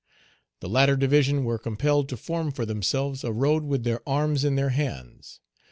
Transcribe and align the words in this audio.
The 0.61 0.67
latter 0.67 0.95
division 0.97 1.43
were 1.45 1.59
compelled 1.59 2.09
to 2.09 2.17
form 2.17 2.51
for 2.51 2.65
themselves 2.65 3.23
a 3.23 3.31
road 3.31 3.65
with 3.65 3.83
their 3.83 4.01
arms 4.09 4.43
in 4.43 4.55
their 4.55 4.69
hands. 4.69 5.41